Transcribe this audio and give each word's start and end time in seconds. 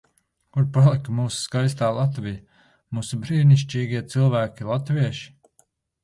Kur 0.53 0.63
palika 0.75 1.11
mūsu 1.17 1.41
skaistā 1.41 1.89
Latvija, 1.97 2.63
mūsu 2.99 3.19
brīnišķīgie 3.25 4.01
cilvēki 4.15 4.67
latvieši? 4.71 5.29